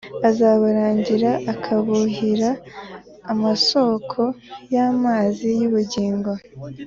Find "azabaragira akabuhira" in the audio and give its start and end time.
0.29-2.49